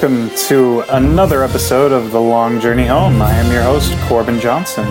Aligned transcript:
welcome 0.00 0.34
to 0.34 0.80
another 0.96 1.44
episode 1.44 1.92
of 1.92 2.10
The 2.10 2.18
Long 2.18 2.58
Journey 2.58 2.86
Home. 2.86 3.20
I 3.20 3.34
am 3.34 3.52
your 3.52 3.62
host, 3.62 3.94
Corbin 4.08 4.40
Johnson. 4.40 4.86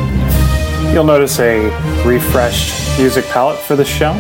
You'll 0.93 1.04
notice 1.04 1.39
a 1.39 1.66
refreshed 2.05 3.00
music 3.00 3.25
palette 3.25 3.57
for 3.57 3.75
the 3.75 3.84
show. 3.84 4.11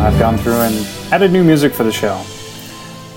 I've 0.00 0.16
gone 0.20 0.38
through 0.38 0.60
and 0.60 0.86
added 1.12 1.32
new 1.32 1.42
music 1.42 1.72
for 1.72 1.82
the 1.82 1.90
show. 1.90 2.24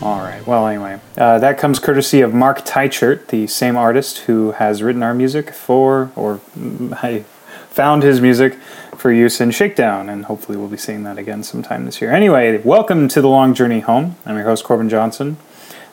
All 0.01 0.17
right, 0.17 0.43
well, 0.47 0.65
anyway, 0.65 0.99
uh, 1.15 1.37
that 1.37 1.59
comes 1.59 1.77
courtesy 1.77 2.21
of 2.21 2.33
Mark 2.33 2.65
Teichert, 2.65 3.27
the 3.27 3.45
same 3.45 3.77
artist 3.77 4.19
who 4.21 4.53
has 4.53 4.81
written 4.81 5.03
our 5.03 5.13
music 5.13 5.53
for, 5.53 6.11
or 6.15 6.41
I 6.91 7.23
found 7.69 8.01
his 8.01 8.19
music 8.19 8.55
for 8.95 9.11
use 9.11 9.39
in 9.39 9.51
Shakedown, 9.51 10.09
and 10.09 10.25
hopefully 10.25 10.57
we'll 10.57 10.69
be 10.69 10.75
seeing 10.75 11.03
that 11.03 11.19
again 11.19 11.43
sometime 11.43 11.85
this 11.85 12.01
year. 12.01 12.11
Anyway, 12.11 12.57
welcome 12.63 13.07
to 13.09 13.21
The 13.21 13.29
Long 13.29 13.53
Journey 13.53 13.81
Home. 13.81 14.15
I'm 14.25 14.37
your 14.37 14.45
host, 14.45 14.63
Corbin 14.63 14.89
Johnson. 14.89 15.37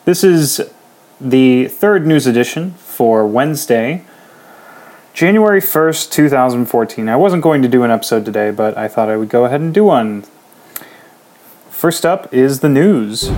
This 0.05 0.23
is 0.23 0.59
the 1.19 1.67
third 1.67 2.07
news 2.07 2.25
edition 2.25 2.71
for 2.71 3.27
Wednesday, 3.27 4.05
January 5.13 5.59
1st, 5.59 6.11
2014. 6.11 7.09
I 7.09 7.15
wasn't 7.15 7.43
going 7.43 7.61
to 7.61 7.67
do 7.67 7.83
an 7.83 7.91
episode 7.91 8.25
today, 8.25 8.51
but 8.51 8.77
I 8.77 8.87
thought 8.87 9.09
I 9.09 9.17
would 9.17 9.29
go 9.29 9.45
ahead 9.45 9.61
and 9.61 9.73
do 9.73 9.83
one. 9.83 10.23
First 11.69 12.05
up 12.05 12.33
is 12.33 12.61
the 12.61 12.69
news. 12.69 13.29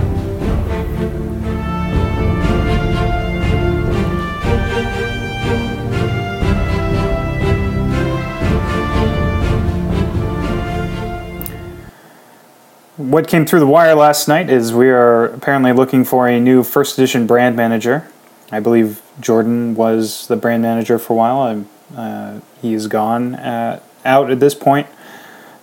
What 13.12 13.28
came 13.28 13.44
through 13.44 13.60
the 13.60 13.66
wire 13.66 13.94
last 13.94 14.26
night 14.26 14.48
is 14.48 14.72
we 14.72 14.88
are 14.88 15.26
apparently 15.26 15.70
looking 15.70 16.02
for 16.02 16.26
a 16.26 16.40
new 16.40 16.62
first 16.62 16.96
edition 16.96 17.26
brand 17.26 17.54
manager. 17.54 18.08
I 18.50 18.58
believe 18.58 19.02
Jordan 19.20 19.74
was 19.74 20.26
the 20.28 20.36
brand 20.36 20.62
manager 20.62 20.98
for 20.98 21.12
a 21.12 21.16
while. 21.16 21.66
Uh, 21.94 22.40
he's 22.62 22.86
gone 22.86 23.34
at, 23.34 23.82
out 24.06 24.30
at 24.30 24.40
this 24.40 24.54
point. 24.54 24.86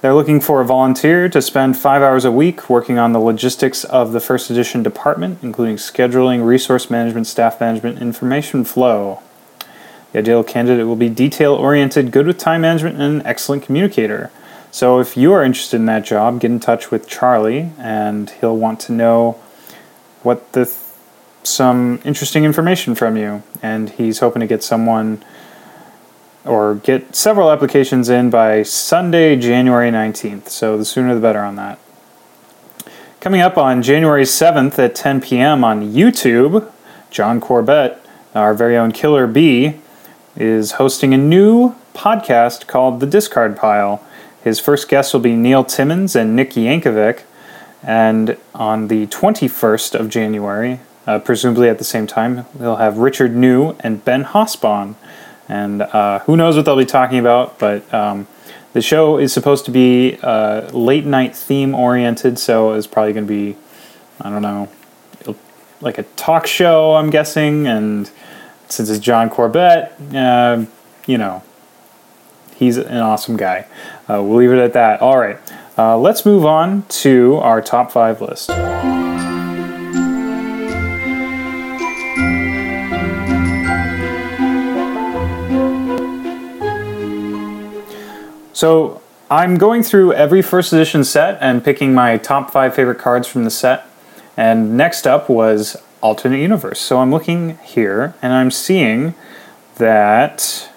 They're 0.01 0.13
looking 0.13 0.39
for 0.39 0.61
a 0.61 0.65
volunteer 0.65 1.27
to 1.27 1.41
spend 1.41 1.75
five 1.75 2.03
hours 2.03 2.23
a 2.23 2.31
week 2.31 2.69
working 2.69 2.99
on 2.99 3.13
the 3.13 3.19
logistics 3.19 3.83
of 3.83 4.11
the 4.11 4.19
first 4.19 4.51
edition 4.51 4.83
department, 4.83 5.39
including 5.41 5.77
scheduling, 5.77 6.45
resource 6.45 6.91
management, 6.91 7.25
staff 7.25 7.59
management, 7.59 7.99
information 7.99 8.63
flow. 8.63 9.23
The 10.11 10.19
ideal 10.19 10.43
candidate 10.43 10.85
will 10.85 10.95
be 10.95 11.09
detail 11.09 11.55
oriented, 11.55 12.11
good 12.11 12.27
with 12.27 12.37
time 12.37 12.61
management, 12.61 13.01
and 13.01 13.21
an 13.21 13.25
excellent 13.25 13.63
communicator. 13.63 14.29
So 14.71 14.99
if 14.99 15.17
you 15.17 15.33
are 15.33 15.43
interested 15.43 15.77
in 15.77 15.85
that 15.87 16.05
job, 16.05 16.39
get 16.39 16.51
in 16.51 16.59
touch 16.59 16.91
with 16.91 17.07
Charlie, 17.07 17.71
and 17.77 18.29
he'll 18.29 18.57
want 18.57 18.79
to 18.81 18.91
know 18.91 19.39
what 20.21 20.51
the 20.51 20.65
th- 20.65 20.77
some 21.43 21.99
interesting 22.03 22.43
information 22.43 22.93
from 22.93 23.17
you. 23.17 23.41
And 23.61 23.89
he's 23.89 24.19
hoping 24.19 24.41
to 24.41 24.47
get 24.47 24.63
someone 24.63 25.23
or 26.45 26.75
get 26.75 27.15
several 27.15 27.51
applications 27.51 28.09
in 28.09 28.29
by 28.29 28.63
Sunday, 28.63 29.35
January 29.35 29.91
19th. 29.91 30.49
So 30.49 30.77
the 30.77 30.85
sooner 30.85 31.13
the 31.15 31.21
better 31.21 31.39
on 31.39 31.55
that. 31.55 31.79
Coming 33.19 33.41
up 33.41 33.57
on 33.57 33.81
January 33.83 34.23
7th 34.23 34.79
at 34.79 34.95
10 34.95 35.21
p.m. 35.21 35.63
on 35.63 35.91
YouTube, 35.91 36.71
John 37.11 37.41
Corbett, 37.41 38.01
our 38.33 38.53
very 38.53 38.77
own 38.77 38.91
Killer 38.91 39.27
B, 39.27 39.79
is 40.37 40.73
hosting 40.73 41.13
a 41.13 41.17
new 41.17 41.75
podcast 41.93 42.67
called 42.67 43.01
The 43.01 43.05
Discard 43.05 43.57
Pile. 43.57 44.01
His 44.43 44.59
first 44.59 44.87
guests 44.87 45.13
will 45.13 45.19
be 45.19 45.35
Neil 45.35 45.63
Timmons 45.63 46.15
and 46.15 46.35
Nick 46.35 46.51
Yankovic. 46.51 47.23
And 47.81 48.37
on 48.53 48.87
the 48.87 49.07
21st 49.07 49.99
of 49.99 50.09
January, 50.09 50.79
uh, 51.07 51.19
presumably 51.19 51.69
at 51.69 51.77
the 51.77 51.83
same 51.83 52.07
time, 52.07 52.45
we'll 52.53 52.77
have 52.77 52.97
Richard 52.97 53.35
New 53.35 53.75
and 53.79 54.03
Ben 54.03 54.25
Hosbon. 54.25 54.95
And 55.47 55.81
uh, 55.81 56.19
who 56.19 56.37
knows 56.37 56.55
what 56.55 56.65
they'll 56.65 56.77
be 56.77 56.85
talking 56.85 57.19
about, 57.19 57.57
but 57.57 57.91
um, 57.93 58.27
the 58.73 58.81
show 58.81 59.17
is 59.17 59.33
supposed 59.33 59.65
to 59.65 59.71
be 59.71 60.19
uh, 60.21 60.69
late 60.71 61.05
night 61.05 61.35
theme 61.35 61.73
oriented, 61.73 62.37
so 62.37 62.73
it's 62.73 62.85
probably 62.85 63.13
going 63.13 63.25
to 63.25 63.33
be, 63.33 63.57
I 64.21 64.29
don't 64.29 64.43
know, 64.43 64.69
like 65.81 65.97
a 65.97 66.03
talk 66.03 66.45
show, 66.45 66.95
I'm 66.95 67.09
guessing. 67.09 67.67
And 67.67 68.09
since 68.67 68.89
it's 68.89 68.99
John 68.99 69.29
Corbett, 69.29 69.93
uh, 70.13 70.65
you 71.07 71.17
know, 71.17 71.43
he's 72.59 72.77
an 72.77 72.97
awesome 72.97 73.37
guy. 73.37 73.65
Uh, 74.09 74.21
we'll 74.21 74.35
leave 74.35 74.51
it 74.51 74.59
at 74.59 74.73
that. 74.73 75.01
All 75.01 75.17
right, 75.17 75.39
uh, 75.77 75.97
let's 75.97 76.25
move 76.25 76.45
on 76.45 76.83
to 76.89 77.37
our 77.37 77.61
top 77.61 77.91
five 77.91 78.21
list. 78.21 78.51
So 88.53 89.01
I'm 89.31 89.55
going 89.55 89.83
through 89.83 90.11
every 90.11 90.41
first 90.41 90.73
edition 90.73 91.05
set 91.05 91.37
and 91.39 91.63
picking 91.63 91.93
my 91.93 92.17
top 92.17 92.51
five 92.51 92.75
favorite 92.75 92.99
cards 92.99 93.25
from 93.25 93.45
the 93.45 93.49
set. 93.49 93.85
And 94.35 94.75
next 94.75 95.07
up 95.07 95.29
was 95.29 95.77
Alternate 96.01 96.41
Universe. 96.41 96.81
So 96.81 96.97
I'm 96.97 97.09
looking 97.09 97.57
here 97.59 98.15
and 98.21 98.33
I'm 98.33 98.51
seeing 98.51 99.15
that 99.77 100.69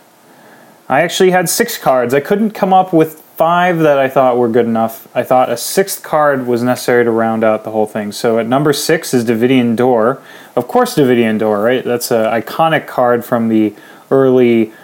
I 0.92 1.00
actually 1.00 1.30
had 1.30 1.48
six 1.48 1.78
cards. 1.78 2.12
I 2.12 2.20
couldn't 2.20 2.50
come 2.50 2.74
up 2.74 2.92
with 2.92 3.18
five 3.38 3.78
that 3.78 3.98
I 3.98 4.08
thought 4.08 4.36
were 4.36 4.46
good 4.46 4.66
enough. 4.66 5.08
I 5.16 5.22
thought 5.22 5.50
a 5.50 5.56
sixth 5.56 6.02
card 6.02 6.46
was 6.46 6.62
necessary 6.62 7.02
to 7.02 7.10
round 7.10 7.42
out 7.42 7.64
the 7.64 7.70
whole 7.70 7.86
thing. 7.86 8.12
So 8.12 8.38
at 8.38 8.46
number 8.46 8.74
six 8.74 9.14
is 9.14 9.24
Devidian 9.24 9.74
Door. 9.74 10.20
Of 10.54 10.68
course, 10.68 10.94
Devidian 10.94 11.38
Door, 11.38 11.62
right? 11.62 11.82
That's 11.82 12.10
an 12.10 12.26
iconic 12.26 12.86
card 12.86 13.24
from 13.24 13.48
the 13.48 13.74
early 14.10 14.74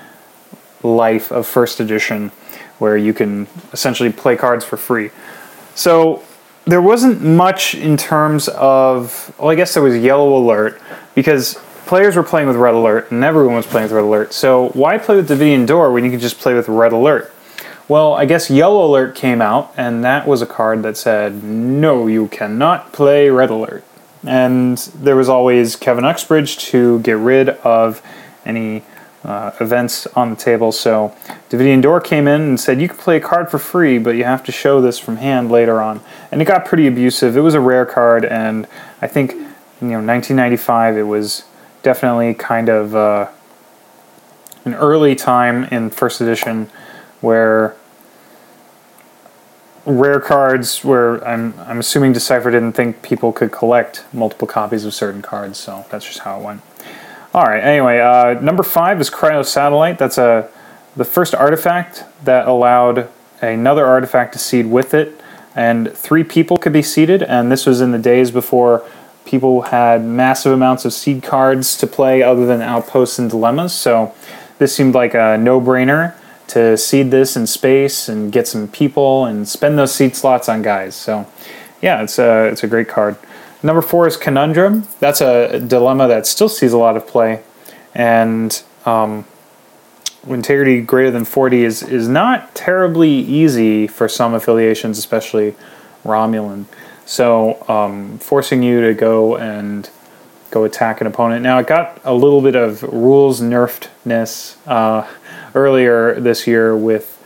life 0.83 1.31
of 1.31 1.47
first 1.47 1.79
edition 1.79 2.31
where 2.79 2.97
you 2.97 3.13
can 3.13 3.47
essentially 3.75 4.11
play 4.11 4.35
cards 4.35 4.65
for 4.65 4.79
free. 4.79 5.11
So 5.75 6.23
there 6.65 6.81
wasn't 6.81 7.21
much 7.21 7.75
in 7.75 7.99
terms 7.99 8.49
of, 8.49 9.35
well, 9.39 9.51
I 9.51 9.57
guess 9.57 9.75
there 9.75 9.83
was 9.83 9.95
Yellow 9.99 10.39
Alert 10.39 10.81
because 11.15 11.61
players 11.89 12.17
were 12.17 12.23
playing 12.23 12.47
with 12.47 12.57
Red 12.57 12.75
Alert, 12.75 13.11
and 13.11 13.25
everyone 13.25 13.57
was 13.57 13.67
playing 13.67 13.87
with 13.87 13.93
Red 13.93 14.05
Alert. 14.05 14.35
So 14.35 14.69
why 14.69 14.99
play 14.99 15.17
with 15.17 15.29
Devidian 15.29 15.67
Door 15.67 15.93
when 15.93 16.05
you 16.05 16.11
could 16.11 16.21
just 16.21 16.39
play 16.39 16.53
with 16.53 16.69
Red 16.69 16.93
Alert? 16.93 17.33
Well, 17.89 18.13
I 18.13 18.27
guess 18.27 18.51
Yellow 18.51 18.85
Alert 18.85 19.15
came 19.15 19.41
out, 19.41 19.73
and 19.75 20.05
that 20.05 20.29
was 20.29 20.43
a 20.43 20.47
card 20.47 20.83
that 20.83 20.99
said, 20.99 21.43
no, 21.43 22.07
you 22.07 22.29
cannot 22.29 22.93
play 22.93 23.31
Red 23.31 23.49
Alert. 23.49 23.83
And 24.23 24.77
there 24.97 25.17
was 25.17 25.31
always 25.31 25.77
Kevin 25.77 26.05
Uxbridge 26.05 26.59
to 26.59 27.01
get 27.01 27.17
rid 27.17 27.49
of 27.49 28.03
any 28.45 28.83
uh, 29.25 29.53
events 29.59 30.07
on 30.09 30.29
the 30.29 30.37
table. 30.37 30.73
So 30.73 31.17
Devidian 31.49 31.81
Door 31.81 32.03
came 32.03 32.29
in 32.29 32.43
and 32.43 32.61
said, 32.61 32.83
you 32.83 32.89
can 32.89 32.99
play 32.99 33.17
a 33.17 33.21
card 33.21 33.51
for 33.51 33.59
free, 33.59 33.97
but 33.99 34.15
you 34.15 34.25
have 34.25 34.45
to 34.45 34.53
show 34.53 34.83
this 34.83 34.99
from 34.99 35.17
hand 35.17 35.51
later 35.51 35.81
on. 35.81 36.03
And 36.31 36.43
it 36.43 36.45
got 36.45 36.67
pretty 36.67 36.87
abusive. 36.87 37.35
It 37.35 37.41
was 37.41 37.55
a 37.55 37.61
rare 37.61 37.87
card, 37.87 38.27
and 38.27 38.69
I 39.01 39.07
think, 39.07 39.33
you 39.33 39.89
know, 39.89 40.05
1995, 40.05 40.99
it 40.99 41.03
was 41.05 41.45
definitely 41.83 42.35
kind 42.35 42.69
of 42.69 42.95
uh, 42.95 43.29
an 44.65 44.75
early 44.75 45.15
time 45.15 45.65
in 45.65 45.91
first 45.91 46.21
edition 46.21 46.71
where 47.21 47.75
rare 49.89 50.21
cards 50.21 50.85
where 50.85 51.27
I'm 51.27 51.55
I'm 51.61 51.79
assuming 51.79 52.13
Decipher 52.13 52.51
didn't 52.51 52.73
think 52.73 53.03
people 53.03 53.33
could 53.33 53.51
collect 53.51 54.05
multiple 54.13 54.47
copies 54.47 54.85
of 54.85 54.95
certain 54.95 55.23
cards, 55.23 55.59
so 55.59 55.87
that's 55.91 56.05
just 56.05 56.21
how 56.21 56.39
it 56.39 56.45
went. 56.45 56.61
All 57.35 57.45
right. 57.45 57.63
Anyway, 57.63 57.99
uh, 57.99 58.41
number 58.41 58.63
five 58.63 59.01
is 59.01 59.11
Cryo 59.11 59.45
Satellite. 59.45 59.99
That's 59.99 60.19
a 60.19 60.49
the 60.97 61.05
first 61.05 61.35
artifact 61.35 62.05
that 62.25 62.47
allowed 62.49 63.09
another 63.41 63.87
artifact 63.87 64.33
to 64.35 64.39
seed 64.39 64.67
with 64.67 64.95
it, 64.95 65.21
and 65.55 65.93
three 65.93 66.25
people 66.25 66.59
could 66.59 66.73
be 66.73 66.83
seeded. 66.83 67.23
And 67.23 67.51
this 67.51 67.67
was 67.67 67.81
in 67.81 67.93
the 67.93 67.99
days 67.99 68.31
before 68.31 68.85
people 69.29 69.63
had 69.63 70.05
massive 70.05 70.53
amounts 70.53 70.85
of 70.85 70.93
seed 70.93 71.23
cards 71.23 71.77
to 71.77 71.87
play 71.87 72.23
other 72.23 72.47
than 72.47 72.63
outposts 72.63 73.19
and 73.19 73.29
dilemmas. 73.29 73.75
So 73.75 74.15
this 74.59 74.75
seemed 74.75 74.95
like 74.95 75.15
a 75.15 75.37
no-brainer 75.39 76.15
to 76.49 76.77
seed 76.79 77.11
this 77.11 77.37
in 77.37 77.47
space 77.47 78.09
and 78.09 78.33
get 78.33 78.49
some 78.49 78.69
people 78.69 79.27
and 79.27 79.47
spend 79.47 79.79
those 79.79 79.95
seed 79.95 80.17
slots 80.17 80.49
on 80.49 80.63
guys. 80.63 80.97
So 80.97 81.27
yeah, 81.83 82.03
it's 82.03 82.19
a 82.19 82.47
it's 82.47 82.65
a 82.65 82.67
great 82.67 82.89
card. 82.89 83.17
Number 83.63 83.83
four 83.83 84.07
is 84.07 84.17
Conundrum. 84.17 84.89
That's 84.99 85.21
a 85.21 85.61
dilemma 85.61 86.09
that 86.09 86.27
still 86.27 86.49
sees 86.49 86.73
a 86.73 86.79
lot 86.79 86.97
of 86.97 87.07
play, 87.07 87.43
and 87.95 88.63
um, 88.87 89.27
integrity 90.27 90.81
greater 90.81 91.11
than 91.11 91.25
40 91.25 91.65
is 91.65 91.83
is 91.83 92.09
not 92.09 92.55
terribly 92.55 93.11
easy 93.11 93.87
for 93.87 94.09
some 94.09 94.35
affiliations, 94.35 94.99
especially 94.99 95.55
Romulan. 96.05 96.65
So 97.09 97.65
um, 97.69 98.19
forcing 98.19 98.63
you 98.63 98.83
to 98.83 98.93
go 98.93 99.39
and 99.39 99.89
go 100.51 100.65
attack 100.65 101.01
an 101.01 101.07
opponent. 101.07 101.43
Now 101.43 101.59
it 101.59 101.67
got 101.67 101.99
a 102.05 102.13
little 102.13 102.43
bit 102.43 102.55
of 102.55 102.83
rules 102.83 103.41
nerfedness 103.41 104.57
uh, 104.67 105.09
earlier 105.55 106.21
this 106.21 106.47
year 106.47 106.77
with 106.77 107.19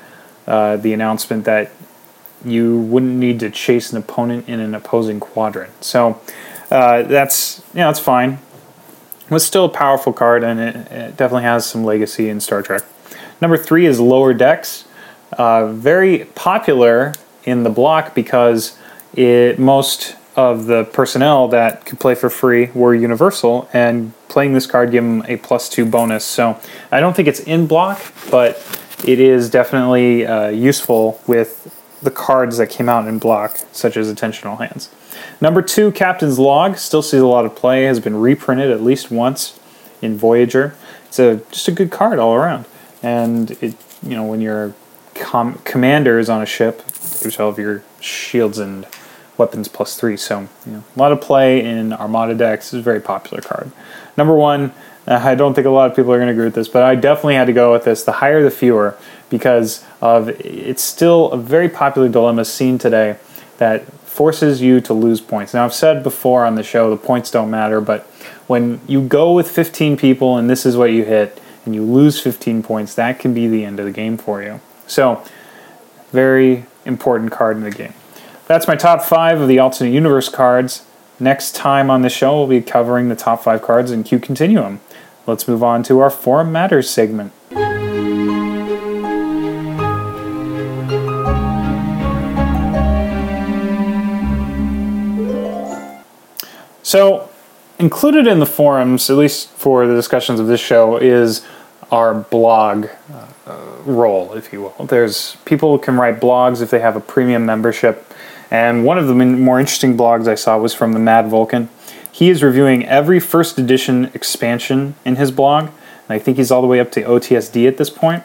uh, 0.47 0.77
the 0.77 0.93
announcement 0.93 1.47
that 1.47 1.73
you 2.45 2.79
wouldn't 2.79 3.17
need 3.17 3.41
to 3.41 3.51
chase 3.51 3.91
an 3.91 3.99
opponent 3.99 4.49
in 4.49 4.61
an 4.61 4.77
opposing 4.77 5.19
quadrant. 5.19 5.83
So 5.83 6.21
uh, 6.71 7.03
that's 7.03 7.61
yeah, 7.75 7.89
that's 7.89 7.99
fine. 7.99 8.39
was 9.31 9.45
still 9.45 9.65
a 9.65 9.69
powerful 9.69 10.13
card, 10.13 10.45
and 10.45 10.61
it, 10.61 10.77
it 10.93 11.17
definitely 11.17 11.43
has 11.43 11.67
some 11.67 11.85
legacy 11.85 12.29
in 12.29 12.39
Star 12.39 12.63
Trek. 12.63 12.85
Number 13.41 13.57
three 13.57 13.87
is 13.87 13.99
Lower 13.99 14.33
Decks, 14.33 14.85
uh, 15.33 15.73
very 15.73 16.27
popular 16.37 17.15
in 17.43 17.65
the 17.65 17.71
block 17.71 18.15
because 18.15 18.79
it 19.15 19.59
most 19.59 20.17
of 20.35 20.67
the 20.67 20.85
personnel 20.85 21.49
that 21.49 21.85
could 21.85 22.01
play 22.01 22.15
for 22.15 22.31
free 22.31 22.71
were 22.75 22.95
universal, 22.95 23.69
and 23.73 24.13
playing 24.29 24.55
this 24.55 24.67
card 24.67 24.91
gave 24.91 25.03
them 25.03 25.23
a 25.29 25.37
plus 25.37 25.69
two 25.69 25.85
bonus. 25.85 26.25
So 26.25 26.59
I 26.91 27.01
don't 27.01 27.15
think 27.15 27.29
it's 27.29 27.41
in 27.41 27.67
block, 27.67 28.01
but 28.31 28.57
it 29.05 29.21
is 29.21 29.51
definitely 29.51 30.27
uh, 30.27 30.49
useful 30.49 31.21
with 31.27 31.79
the 32.03 32.11
cards 32.11 32.57
that 32.57 32.69
came 32.69 32.89
out 32.89 33.07
in 33.07 33.19
block, 33.19 33.59
such 33.73 33.97
as 33.97 34.09
Attention 34.09 34.49
All 34.49 34.57
Hands. 34.57 34.89
Number 35.41 35.63
two, 35.63 35.93
Captain's 35.93 36.39
Log, 36.39 36.79
still 36.79 37.03
sees 37.03 37.21
a 37.21 37.27
lot 37.27 37.45
of 37.45 37.55
play, 37.55 37.85
has 37.85 38.01
been 38.01 38.17
reprinted 38.17 38.71
at 38.71 38.83
least 38.83 39.11
once 39.11 39.59
in 40.01 40.17
Voyager. 40.17 40.75
It's 41.07 41.19
a 41.19 41.43
just 41.51 41.69
a 41.69 41.73
good 41.73 41.91
card 41.91 42.19
all 42.19 42.35
around, 42.35 42.65
and 43.03 43.51
it 43.63 43.75
you 44.03 44.17
know 44.17 44.25
when 44.25 44.41
your 44.41 44.75
com- 45.15 45.61
commander 45.65 46.19
is 46.19 46.29
on 46.31 46.43
a 46.43 46.47
ship, 46.47 46.83
all 47.39 47.49
of 47.49 47.59
your 47.59 47.83
shields 48.01 48.59
and 48.59 48.87
weapons 49.43 49.69
plus 49.69 49.99
three. 49.99 50.17
So 50.17 50.49
you 50.67 50.73
know, 50.73 50.85
a 50.95 50.99
lot 50.99 51.13
of 51.13 51.21
play 51.21 51.65
in 51.65 51.93
Armada 51.93 52.35
decks. 52.35 52.67
It's 52.67 52.81
a 52.81 52.83
very 52.83 53.01
popular 53.01 53.43
card. 53.43 53.71
Number 54.17 54.35
one, 54.35 54.73
uh, 55.07 55.21
I 55.23 55.35
don't 55.35 55.55
think 55.55 55.67
a 55.67 55.71
lot 55.71 55.91
of 55.91 55.97
people 55.97 56.13
are 56.13 56.19
going 56.19 56.29
to 56.29 56.33
agree 56.33 56.45
with 56.45 56.55
this, 56.55 56.69
but 56.69 56.83
I 56.83 56.95
definitely 56.95 57.35
had 57.35 57.47
to 57.47 57.53
go 57.53 57.73
with 57.73 57.85
this. 57.85 58.05
The 58.05 58.13
higher, 58.13 58.43
the 58.43 58.51
fewer, 58.51 58.97
because 59.31 59.85
of 60.01 60.29
it's 60.29 60.83
still 60.83 61.31
a 61.33 61.37
very 61.37 61.69
popular 61.69 62.09
dilemma 62.09 62.45
seen 62.45 62.79
today 62.79 63.17
that 63.59 63.85
forces 64.05 64.61
you 64.61 64.81
to 64.83 64.93
lose 64.93 65.21
points. 65.21 65.55
Now 65.55 65.65
I've 65.65 65.75
said 65.75 66.03
before 66.03 66.45
on 66.45 66.55
the 66.55 66.63
show 66.63 66.91
the 66.91 66.97
points 66.97 67.31
don't 67.31 67.51
matter, 67.51 67.81
but 67.81 68.03
when 68.47 68.81
you 68.87 69.01
go 69.01 69.33
with 69.33 69.51
15 69.51 69.97
people 69.97 70.37
and 70.37 70.51
this 70.51 70.67
is 70.67 70.77
what 70.77 70.93
you 70.93 71.05
hit 71.05 71.41
and 71.65 71.75
you 71.75 71.83
lose 71.83 72.21
15 72.21 72.63
points, 72.63 72.95
that 72.95 73.19
can 73.19 73.33
be 73.33 73.49
the 73.49 73.65
end 73.65 73.81
of 73.81 73.87
the 73.87 73.93
game 73.93 74.19
for 74.19 74.43
you. 74.43 74.61
So, 74.87 75.25
very 76.11 76.67
important 76.85 77.33
card 77.33 77.57
in 77.57 77.63
the 77.63 77.71
game. 77.71 77.95
That's 78.49 78.69
my 78.69 78.77
top 78.77 79.03
five 79.03 79.41
of 79.41 79.49
the 79.49 79.59
alternate 79.59 79.93
universe 79.93 80.29
cards. 80.29 80.85
Next 81.19 81.55
time 81.55 81.91
on 81.91 82.03
the 82.03 82.11
show, 82.11 82.37
we'll 82.39 82.49
be 82.49 82.61
covering 82.61 83.09
the 83.09 83.17
top 83.17 83.43
five 83.45 83.63
cards 83.63 83.91
in 83.91 84.03
Q 84.05 84.19
Continuum. 84.19 84.81
Let's 85.27 85.47
move 85.47 85.63
on 85.63 85.83
to 85.85 86.01
our 86.01 86.11
Forum 86.11 86.51
Matters 86.53 86.91
segment. 86.91 87.33
So, 96.83 97.31
included 97.79 98.27
in 98.27 98.39
the 98.39 98.47
forums, 98.47 99.09
at 99.09 99.17
least 99.17 99.49
for 99.51 99.87
the 99.87 99.95
discussions 99.95 100.41
of 100.41 100.47
this 100.47 100.61
show, 100.61 100.97
is 100.99 101.43
our 101.91 102.13
blog 102.13 102.89
uh, 103.47 103.57
role, 103.87 104.35
if 104.35 104.53
you 104.53 104.63
will. 104.63 104.87
There's 104.87 105.37
people 105.45 105.79
can 105.79 105.97
write 105.97 106.21
blogs 106.21 106.61
if 106.61 106.71
they 106.71 106.81
have 106.81 106.97
a 106.97 107.01
premium 107.01 107.47
membership, 107.47 108.13
and 108.53 108.85
one 108.85 108.99
of 108.99 109.07
the 109.07 109.15
more 109.15 109.59
interesting 109.59 109.97
blogs 109.97 110.29
I 110.29 110.35
saw 110.35 110.59
was 110.59 110.75
from 110.75 110.93
the 110.93 110.99
Mad 110.99 111.29
Vulcan. 111.29 111.71
He 112.13 112.29
is 112.29 112.43
reviewing 112.43 112.85
every 112.85 113.19
first 113.19 113.59
edition 113.59 114.11
expansion 114.13 114.95
in 115.07 115.17
his 115.17 115.31
blog, 115.31 115.69
and 115.69 116.11
I 116.11 116.19
think 116.19 116.37
he's 116.37 116.51
all 116.51 116.61
the 116.61 116.69
way 116.69 116.79
up 116.79 116.93
to 116.93 117.03
OTSD 117.03 117.67
at 117.67 117.79
this 117.79 117.89
point. 117.89 118.25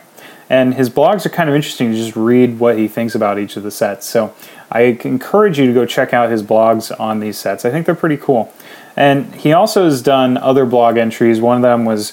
And 0.50 0.74
his 0.74 0.90
blogs 0.90 1.26
are 1.26 1.30
kind 1.30 1.48
of 1.48 1.56
interesting 1.56 1.92
to 1.92 1.98
just 1.98 2.18
read 2.18 2.60
what 2.60 2.78
he 2.78 2.90
thinks 2.90 3.16
about 3.16 3.40
each 3.40 3.56
of 3.56 3.64
the 3.64 3.72
sets. 3.72 4.06
So 4.06 4.36
I 4.70 4.82
encourage 4.82 5.60
you 5.60 5.66
to 5.66 5.74
go 5.74 5.86
check 5.86 6.14
out 6.14 6.30
his 6.30 6.44
blogs 6.44 6.98
on 7.00 7.22
these 7.22 7.38
sets. 7.38 7.64
I 7.64 7.72
think 7.72 7.86
they're 7.86 7.96
pretty 7.96 8.18
cool. 8.18 8.54
And 8.98 9.34
he 9.34 9.54
also 9.54 9.86
has 9.86 10.02
done 10.02 10.38
other 10.38 10.66
blog 10.66 10.98
entries. 10.98 11.40
One 11.40 11.56
of 11.56 11.62
them 11.62 11.86
was 11.86 12.12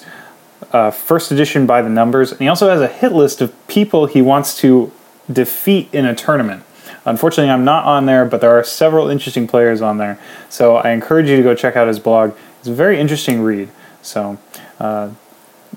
uh, 0.71 0.89
first 0.89 1.33
edition 1.33 1.65
by 1.65 1.81
the 1.81 1.89
numbers, 1.89 2.31
and 2.31 2.39
he 2.39 2.47
also 2.47 2.69
has 2.69 2.79
a 2.79 2.87
hit 2.87 3.11
list 3.11 3.41
of 3.41 3.53
people 3.67 4.05
he 4.05 4.21
wants 4.21 4.57
to 4.59 4.93
defeat 5.29 5.89
in 5.93 6.05
a 6.05 6.15
tournament. 6.15 6.63
Unfortunately, 7.05 7.51
I'm 7.51 7.63
not 7.63 7.85
on 7.85 8.07
there, 8.07 8.25
but 8.25 8.41
there 8.41 8.57
are 8.57 8.63
several 8.63 9.09
interesting 9.09 9.47
players 9.47 9.81
on 9.81 9.97
there. 9.97 10.19
So 10.49 10.77
I 10.77 10.91
encourage 10.91 11.29
you 11.29 11.37
to 11.37 11.43
go 11.43 11.53
check 11.53 11.75
out 11.75 11.87
his 11.87 11.99
blog. 11.99 12.35
It's 12.59 12.67
a 12.67 12.73
very 12.73 12.99
interesting 12.99 13.41
read. 13.41 13.69
So, 14.01 14.39
uh, 14.79 15.11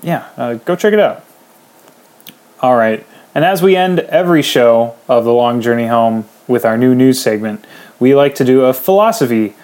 yeah, 0.01 0.27
uh, 0.37 0.55
go 0.55 0.75
check 0.75 0.93
it 0.93 0.99
out. 0.99 1.23
All 2.61 2.75
right. 2.75 3.05
And 3.35 3.45
as 3.45 3.61
we 3.61 3.75
end 3.75 3.99
every 3.99 4.41
show 4.41 4.95
of 5.07 5.23
The 5.23 5.33
Long 5.33 5.61
Journey 5.61 5.87
Home 5.87 6.27
with 6.47 6.65
our 6.65 6.77
new 6.77 6.95
news 6.95 7.21
segment, 7.21 7.63
we 7.99 8.15
like 8.15 8.33
to 8.35 8.43
do 8.43 8.65
a 8.65 8.73
philosophy 8.73 9.55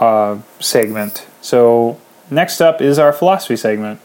uh, 0.00 0.38
segment. 0.60 1.26
So, 1.42 2.00
next 2.30 2.60
up 2.60 2.80
is 2.80 2.98
our 2.98 3.12
philosophy 3.12 3.56
segment. 3.56 4.00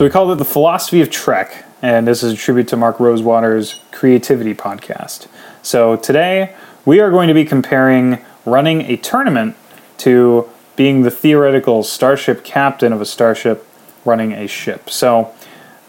So, 0.00 0.06
we 0.06 0.10
called 0.10 0.30
it 0.30 0.38
the 0.38 0.46
philosophy 0.46 1.02
of 1.02 1.10
Trek, 1.10 1.66
and 1.82 2.06
this 2.06 2.22
is 2.22 2.32
a 2.32 2.36
tribute 2.36 2.68
to 2.68 2.76
Mark 2.78 2.98
Rosewater's 3.00 3.80
Creativity 3.92 4.54
podcast. 4.54 5.26
So, 5.60 5.96
today 5.96 6.56
we 6.86 7.00
are 7.00 7.10
going 7.10 7.28
to 7.28 7.34
be 7.34 7.44
comparing 7.44 8.24
running 8.46 8.80
a 8.80 8.96
tournament 8.96 9.56
to 9.98 10.48
being 10.74 11.02
the 11.02 11.10
theoretical 11.10 11.82
starship 11.82 12.44
captain 12.44 12.94
of 12.94 13.02
a 13.02 13.04
starship 13.04 13.68
running 14.06 14.32
a 14.32 14.46
ship. 14.46 14.88
So 14.88 15.34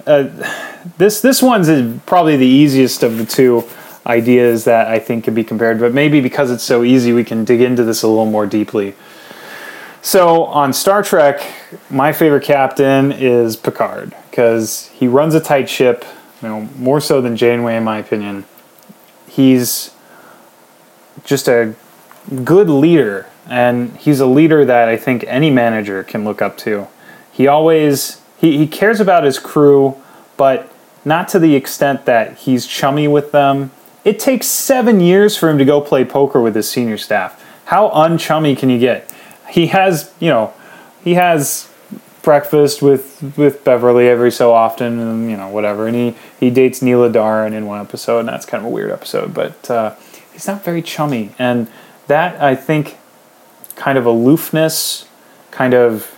uh, 0.05 0.27
this 0.97 1.21
this 1.21 1.41
one's 1.41 1.69
probably 2.05 2.35
the 2.35 2.45
easiest 2.45 3.03
of 3.03 3.17
the 3.17 3.25
two 3.25 3.63
ideas 4.05 4.65
that 4.65 4.89
I 4.89 4.99
think 4.99 5.23
can 5.23 5.33
be 5.33 5.45
compared, 5.45 5.79
but 5.79 5.93
maybe 5.93 6.19
because 6.19 6.51
it's 6.51 6.65
so 6.65 6.83
easy, 6.83 7.13
we 7.13 7.23
can 7.23 7.45
dig 7.45 7.61
into 7.61 7.85
this 7.85 8.03
a 8.03 8.09
little 8.09 8.25
more 8.25 8.45
deeply. 8.45 8.93
So 10.01 10.45
on 10.45 10.73
Star 10.73 11.03
Trek, 11.03 11.41
my 11.89 12.11
favorite 12.11 12.43
captain 12.43 13.11
is 13.11 13.55
Picard 13.55 14.15
because 14.29 14.87
he 14.89 15.07
runs 15.07 15.35
a 15.35 15.39
tight 15.39 15.69
ship, 15.69 16.03
you 16.41 16.47
know, 16.47 16.61
more 16.77 16.99
so 16.99 17.21
than 17.21 17.37
Janeway 17.37 17.77
in 17.77 17.83
my 17.83 17.99
opinion. 17.99 18.45
He's 19.27 19.93
just 21.23 21.47
a 21.47 21.75
good 22.43 22.69
leader 22.69 23.27
and 23.47 23.95
he's 23.97 24.19
a 24.19 24.25
leader 24.25 24.65
that 24.65 24.89
I 24.89 24.97
think 24.97 25.23
any 25.27 25.51
manager 25.51 26.03
can 26.03 26.23
look 26.23 26.41
up 26.41 26.57
to. 26.59 26.87
He 27.31 27.47
always 27.47 28.21
he, 28.37 28.57
he 28.57 28.65
cares 28.65 28.99
about 28.99 29.23
his 29.23 29.37
crew, 29.37 30.01
but 30.35 30.71
not 31.05 31.27
to 31.29 31.39
the 31.39 31.55
extent 31.55 32.05
that 32.05 32.39
he's 32.39 32.65
chummy 32.65 33.07
with 33.07 33.31
them. 33.31 33.69
It 34.03 34.17
takes 34.17 34.47
seven 34.47 34.99
years 34.99 35.37
for 35.37 35.47
him 35.47 35.59
to 35.59 35.65
go 35.65 35.79
play 35.79 36.05
poker 36.05 36.41
with 36.41 36.55
his 36.55 36.67
senior 36.67 36.97
staff. 36.97 37.43
How 37.65 37.89
unchummy 37.89 38.57
can 38.57 38.71
you 38.71 38.79
get? 38.79 39.10
He 39.51 39.67
has, 39.67 40.11
you 40.19 40.29
know, 40.29 40.53
he 41.03 41.15
has 41.15 41.69
breakfast 42.21 42.81
with 42.81 43.35
with 43.37 43.63
Beverly 43.63 44.07
every 44.07 44.31
so 44.31 44.53
often, 44.53 44.99
and 44.99 45.29
you 45.29 45.37
know 45.37 45.49
whatever. 45.49 45.87
And 45.87 45.95
he 45.95 46.15
he 46.39 46.49
dates 46.49 46.81
Nella 46.81 47.09
Daren 47.09 47.53
in 47.53 47.65
one 47.65 47.81
episode, 47.81 48.19
and 48.19 48.29
that's 48.29 48.45
kind 48.45 48.63
of 48.63 48.71
a 48.71 48.73
weird 48.73 48.91
episode. 48.91 49.33
But 49.33 49.69
uh, 49.69 49.95
he's 50.31 50.47
not 50.47 50.63
very 50.63 50.81
chummy, 50.81 51.35
and 51.37 51.67
that 52.07 52.41
I 52.41 52.55
think 52.55 52.97
kind 53.75 53.97
of 53.97 54.05
aloofness, 54.05 55.07
kind 55.51 55.73
of 55.73 56.17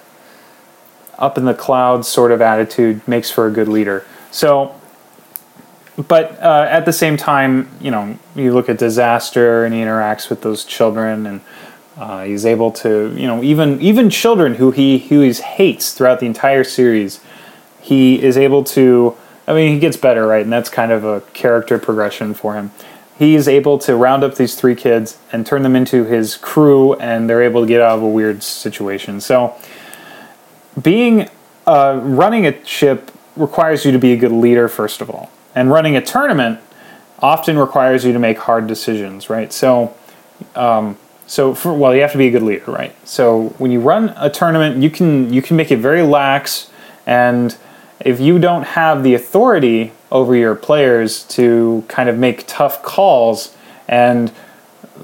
up 1.17 1.37
in 1.37 1.45
the 1.45 1.53
clouds 1.53 2.07
sort 2.07 2.31
of 2.31 2.41
attitude 2.41 3.07
makes 3.07 3.29
for 3.29 3.47
a 3.47 3.51
good 3.51 3.67
leader. 3.67 4.05
So, 4.31 4.75
but 6.07 6.39
uh, 6.41 6.67
at 6.69 6.85
the 6.85 6.93
same 6.93 7.17
time, 7.17 7.69
you 7.79 7.91
know, 7.91 8.17
you 8.35 8.53
look 8.53 8.67
at 8.67 8.77
disaster 8.77 9.63
and 9.63 9.73
he 9.73 9.79
interacts 9.79 10.29
with 10.29 10.41
those 10.41 10.65
children 10.65 11.25
and 11.25 11.41
uh, 11.97 12.23
he's 12.23 12.45
able 12.45 12.71
to, 12.71 13.13
you 13.15 13.27
know, 13.27 13.43
even 13.43 13.79
even 13.81 14.09
children 14.09 14.55
who 14.55 14.71
he 14.71 14.99
who 14.99 15.21
he 15.21 15.33
hates 15.33 15.93
throughout 15.93 16.19
the 16.19 16.25
entire 16.25 16.63
series, 16.63 17.19
he 17.81 18.21
is 18.21 18.37
able 18.37 18.63
to. 18.65 19.15
I 19.45 19.53
mean, 19.53 19.73
he 19.73 19.79
gets 19.79 19.97
better, 19.97 20.25
right? 20.25 20.41
And 20.41 20.53
that's 20.53 20.69
kind 20.69 20.91
of 20.91 21.03
a 21.03 21.19
character 21.33 21.77
progression 21.77 22.33
for 22.33 22.53
him 22.55 22.71
he 23.17 23.35
is 23.35 23.47
able 23.47 23.77
to 23.79 23.95
round 23.95 24.23
up 24.23 24.35
these 24.35 24.55
three 24.55 24.75
kids 24.75 25.17
and 25.31 25.45
turn 25.45 25.63
them 25.63 25.75
into 25.75 26.03
his 26.03 26.35
crew, 26.35 26.93
and 26.95 27.29
they're 27.29 27.43
able 27.43 27.61
to 27.61 27.67
get 27.67 27.81
out 27.81 27.97
of 27.97 28.03
a 28.03 28.07
weird 28.07 28.41
situation. 28.41 29.21
So, 29.21 29.55
being 30.81 31.29
uh, 31.67 31.99
running 32.03 32.47
a 32.47 32.65
ship 32.65 33.11
requires 33.35 33.85
you 33.85 33.91
to 33.91 33.99
be 33.99 34.13
a 34.13 34.17
good 34.17 34.31
leader, 34.31 34.67
first 34.67 35.01
of 35.01 35.09
all, 35.09 35.31
and 35.53 35.69
running 35.69 35.95
a 35.95 36.01
tournament 36.01 36.59
often 37.19 37.57
requires 37.57 38.03
you 38.03 38.11
to 38.11 38.19
make 38.19 38.39
hard 38.39 38.67
decisions, 38.67 39.29
right? 39.29 39.53
So, 39.53 39.95
um, 40.55 40.97
so 41.27 41.53
for, 41.53 41.73
well, 41.73 41.95
you 41.95 42.01
have 42.01 42.11
to 42.11 42.17
be 42.17 42.27
a 42.27 42.31
good 42.31 42.43
leader, 42.43 42.71
right? 42.71 42.95
So 43.07 43.49
when 43.57 43.71
you 43.71 43.79
run 43.79 44.13
a 44.17 44.29
tournament, 44.29 44.81
you 44.81 44.89
can 44.89 45.33
you 45.33 45.41
can 45.41 45.57
make 45.57 45.71
it 45.71 45.77
very 45.77 46.01
lax, 46.01 46.69
and 47.05 47.55
if 47.99 48.19
you 48.19 48.39
don't 48.39 48.63
have 48.63 49.03
the 49.03 49.13
authority 49.13 49.93
over 50.11 50.35
your 50.35 50.55
players 50.55 51.23
to 51.23 51.83
kind 51.87 52.09
of 52.09 52.17
make 52.17 52.45
tough 52.45 52.83
calls 52.83 53.55
and 53.87 54.31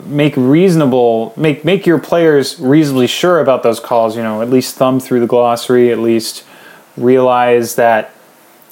make 0.05 0.35
reasonable 0.37 1.33
make 1.35 1.65
make 1.65 1.85
your 1.85 1.99
players 1.99 2.59
reasonably 2.59 3.07
sure 3.07 3.39
about 3.39 3.63
those 3.63 3.79
calls 3.79 4.15
you 4.15 4.21
know 4.21 4.41
at 4.41 4.49
least 4.49 4.75
thumb 4.75 4.99
through 4.99 5.19
the 5.19 5.27
glossary 5.27 5.91
at 5.91 5.99
least 5.99 6.45
realize 6.95 7.75
that 7.75 8.11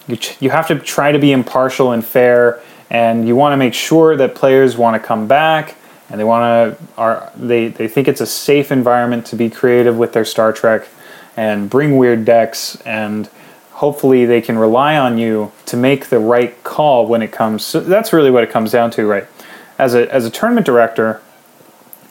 you, 0.08 0.16
ch- 0.16 0.42
you 0.42 0.50
have 0.50 0.68
to 0.68 0.78
try 0.80 1.12
to 1.12 1.20
be 1.20 1.32
impartial 1.32 1.92
and 1.92 2.06
fair 2.06 2.62
and 2.90 3.28
you 3.28 3.36
want 3.36 3.52
to 3.52 3.58
make 3.58 3.74
sure 3.74 4.16
that 4.16 4.36
players 4.36 4.78
want 4.78 5.02
to 5.02 5.06
come 5.06 5.28
back 5.28 5.76
and 6.10 6.20
they 6.20 6.24
want 6.24 6.78
to 6.78 6.84
are 6.98 7.32
they 7.36 7.68
they 7.68 7.88
think 7.88 8.08
it's 8.08 8.22
a 8.22 8.26
safe 8.26 8.72
environment 8.72 9.26
to 9.28 9.36
be 9.36 9.50
creative 9.50 9.98
with 9.98 10.14
their 10.14 10.26
Star 10.26 10.54
Trek 10.54 10.88
and 11.36 11.70
bring 11.70 11.98
weird 11.98 12.26
decks 12.26 12.80
and 12.86 13.30
hopefully 13.74 14.26
they 14.26 14.42
can 14.42 14.58
rely 14.58 14.98
on 14.98 15.18
you 15.18 15.52
to 15.66 15.78
make 15.78 16.08
the 16.08 16.20
right 16.20 16.64
call 16.64 17.08
when 17.08 17.22
it 17.22 17.32
comes 17.32 17.66
so 17.66 17.80
that's 17.80 18.14
really 18.14 18.32
what 18.32 18.44
it 18.44 18.50
comes 18.50 18.72
down 18.72 18.90
to 18.92 19.06
right? 19.06 19.28
As 19.78 19.94
a 19.94 20.12
as 20.14 20.26
a 20.26 20.30
tournament 20.30 20.66
director 20.66 21.22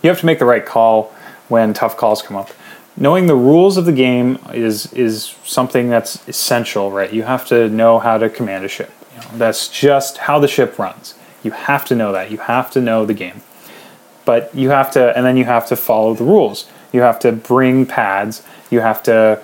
you 0.03 0.11
have 0.11 0.21
to 0.21 0.27
make 0.27 0.39
the 0.39 0.45
right 0.45 0.65
call 0.65 1.13
when 1.49 1.73
tough 1.73 1.97
calls 1.97 2.23
come 2.23 2.37
up. 2.37 2.51
Knowing 2.99 3.27
the 3.27 3.37
rules 3.37 3.77
of 3.77 3.85
the 3.85 3.93
game 3.93 4.39
is 4.53 4.93
is 4.93 5.35
something 5.45 5.89
that's 5.89 6.27
essential 6.29 6.91
right? 6.91 7.13
You 7.13 7.23
have 7.23 7.47
to 7.49 7.69
know 7.69 7.99
how 7.99 8.19
to 8.19 8.29
command 8.29 8.65
a 8.65 8.69
ship. 8.69 8.93
You 9.15 9.21
know, 9.23 9.39
that's 9.39 9.69
just 9.69 10.19
how 10.19 10.39
the 10.39 10.49
ship 10.49 10.79
runs. 10.79 11.15
You 11.43 11.53
have 11.53 11.85
to 11.87 11.95
know 11.95 12.13
that. 12.13 12.31
You 12.31 12.39
have 12.39 12.71
to 12.73 12.81
know 12.81 13.07
the 13.07 13.15
game 13.15 13.43
but 14.27 14.55
you 14.55 14.69
have 14.69 14.91
to 14.91 15.17
and 15.17 15.25
then 15.25 15.39
you 15.39 15.47
have 15.47 15.67
to 15.69 15.77
follow 15.77 16.13
the 16.13 16.25
rules. 16.25 16.69
You 16.93 17.01
have 17.01 17.19
to 17.21 17.33
bring 17.33 17.87
pads. 17.87 18.43
You 18.71 18.81
have 18.81 19.03
to 19.05 19.43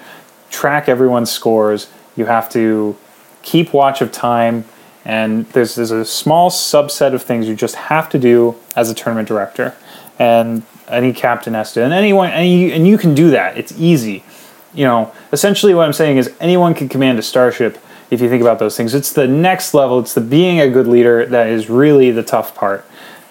track 0.51 0.89
everyone's 0.89 1.31
scores. 1.31 1.89
You 2.17 2.27
have 2.27 2.51
to 2.51 2.97
keep 3.43 3.73
watch 3.73 4.03
of 4.03 4.13
time. 4.13 4.67
And 5.05 5.47
there's, 5.47 5.75
there's 5.75 5.91
a 5.91 6.05
small 6.05 6.51
subset 6.51 7.15
of 7.15 7.23
things 7.23 7.49
you 7.49 7.57
just 7.57 7.75
have 7.75 8.11
to 8.11 8.19
do 8.19 8.57
as 8.77 8.91
a 8.91 8.95
tournament 8.95 9.27
director 9.27 9.75
and 10.19 10.63
any 10.89 11.13
captain 11.13 11.55
has 11.55 11.73
to. 11.73 11.83
And 11.83 11.93
anyone 11.93 12.31
and 12.31 12.49
you, 12.49 12.69
and 12.69 12.87
you 12.87 12.99
can 12.99 13.15
do 13.15 13.31
that. 13.31 13.57
It's 13.57 13.73
easy. 13.79 14.25
You 14.75 14.85
know 14.85 15.13
essentially 15.33 15.75
what 15.75 15.85
i'm 15.85 15.93
saying 15.93 16.17
is 16.17 16.33
anyone 16.41 16.73
can 16.73 16.89
command 16.89 17.19
a 17.19 17.23
starship 17.23 17.79
if 18.11 18.21
you 18.21 18.29
think 18.29 18.43
about 18.43 18.59
those 18.59 18.77
things. 18.77 18.95
It's 18.95 19.13
the 19.13 19.27
next 19.27 19.75
level. 19.75 19.99
It's 19.99 20.15
the 20.15 20.21
being 20.21 20.61
a 20.61 20.69
good 20.69 20.87
leader 20.87 21.25
that 21.27 21.49
is 21.49 21.71
really 21.71 22.11
the 22.11 22.23
tough 22.23 22.55
part. 22.55 22.85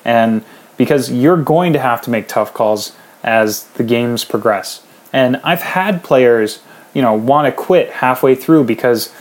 And 0.04 0.44
because 0.82 1.12
you're 1.12 1.38
going 1.38 1.74
to 1.74 1.80
have 1.80 2.02
to 2.02 2.10
make 2.10 2.28
tough 2.28 2.54
calls 2.54 2.96
as 3.24 3.66
the 3.78 3.84
games 3.84 4.26
progress 4.26 4.84
and 5.14 5.38
i've 5.44 5.62
had 5.62 6.04
players 6.04 6.60
you 6.96 7.02
know 7.02 7.14
want 7.14 7.46
to 7.46 7.52
quit 7.52 7.92
halfway 7.92 8.34
through 8.34 8.64
because 8.64 9.14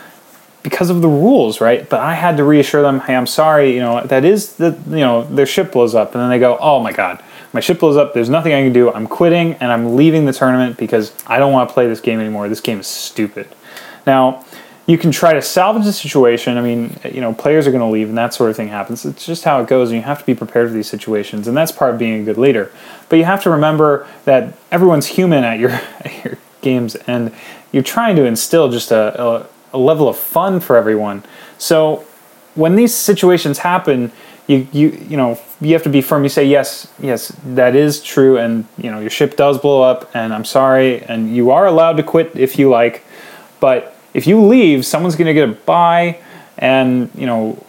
because 0.62 0.90
of 0.90 1.00
the 1.00 1.09
rules, 1.09 1.61
right? 1.61 1.88
But 1.88 2.00
I 2.00 2.14
had 2.14 2.37
to 2.37 2.45
reassure 2.45 2.83
them, 2.83 3.00
hey, 3.00 3.14
I'm 3.17 3.26
sorry, 3.26 3.73
you 3.73 3.81
know, 3.81 4.02
that 4.02 4.25
is 4.25 4.57
the, 4.57 4.79
you 4.88 5.00
know, 5.00 5.25
their 5.25 5.47
ship 5.47 5.73
blows 5.73 5.95
up. 5.95 6.14
And 6.14 6.23
then 6.23 6.29
they 6.29 6.38
go, 6.38 6.59
oh 6.61 6.81
my 6.81 6.93
God, 6.93 7.23
my 7.52 7.61
ship 7.61 7.81
blows 7.81 7.97
up. 7.97 8.12
There's 8.12 8.29
nothing 8.29 8.52
I 8.52 8.62
can 8.62 8.73
do. 8.73 8.93
I'm 8.93 9.07
quitting 9.07 9.55
and 9.55 9.73
I'm 9.73 9.97
leaving 9.97 10.26
the 10.26 10.33
tournament 10.33 10.76
because 10.76 11.14
I 11.26 11.38
don't 11.38 11.52
want 11.52 11.69
to 11.69 11.75
play 11.75 11.87
this 11.87 12.00
game 12.00 12.21
anymore. 12.21 12.49
This 12.49 12.61
game 12.61 12.81
is 12.81 12.87
stupid. 12.87 13.49
Now, 14.07 14.45
you 14.91 14.99
can 14.99 15.13
try 15.13 15.33
to 15.33 15.41
salvage 15.41 15.85
the 15.85 15.93
situation. 15.93 16.59
I 16.59 16.63
mean, 16.63 16.97
you 17.13 17.21
know, 17.21 17.33
players 17.33 17.65
are 17.69 17.71
going 17.71 17.81
to 17.81 17.87
leave 17.87 18.09
and 18.09 18.19
that 18.19 18.35
sort 18.35 18.51
of 18.51 18.57
thing 18.57 18.67
happens. 18.67 19.05
It's 19.05 19.25
just 19.25 19.45
how 19.45 19.61
it 19.63 19.69
goes, 19.69 19.91
and 19.91 19.97
you 19.97 20.03
have 20.03 20.19
to 20.19 20.27
be 20.27 20.35
prepared 20.35 20.69
for 20.69 20.75
these 20.75 20.91
situations, 20.91 21.47
and 21.47 21.57
that's 21.57 21.71
part 21.71 21.93
of 21.93 21.99
being 21.99 22.21
a 22.21 22.25
good 22.25 22.37
leader. 22.37 22.73
But 23.09 23.17
you 23.17 23.25
have 23.25 23.41
to 23.45 23.51
remember 23.51 24.09
that 24.25 24.55
everyone's 24.73 25.07
human 25.07 25.45
at 25.45 25.61
your, 25.61 25.71
at 26.01 26.25
your 26.25 26.39
games, 26.61 26.97
and 27.07 27.33
you're 27.71 27.85
trying 27.85 28.17
to 28.17 28.25
instill 28.25 28.69
just 28.69 28.91
a, 28.91 29.23
a, 29.23 29.47
a 29.75 29.79
level 29.79 30.09
of 30.09 30.17
fun 30.17 30.59
for 30.59 30.77
everyone. 30.77 31.23
So 31.57 32.05
when 32.57 32.75
these 32.75 32.93
situations 32.93 33.59
happen, 33.59 34.11
you 34.49 34.67
you 34.73 34.89
you 35.09 35.17
know 35.17 35.39
you 35.61 35.73
have 35.75 35.85
to 35.85 35.89
be 35.89 36.01
firm. 36.01 36.25
You 36.25 36.29
say 36.29 36.45
yes, 36.45 36.93
yes, 36.99 37.29
that 37.45 37.77
is 37.77 38.03
true, 38.03 38.39
and 38.39 38.67
you 38.77 38.91
know 38.91 38.99
your 38.99 39.11
ship 39.11 39.37
does 39.37 39.57
blow 39.57 39.83
up, 39.83 40.11
and 40.15 40.35
I'm 40.35 40.45
sorry, 40.45 41.05
and 41.05 41.37
you 41.37 41.53
are 41.53 41.67
allowed 41.67 41.97
to 41.99 42.03
quit 42.03 42.33
if 42.35 42.59
you 42.59 42.69
like, 42.69 43.05
but 43.61 43.95
if 44.14 44.26
you 44.26 44.43
leave, 44.43 44.85
someone's 44.85 45.17
going 45.17 45.26
to 45.26 45.35
get 45.35 45.49
a 45.49 45.52
buy, 45.52 46.21
and 46.59 47.11
you 47.14 47.26
know 47.26 47.64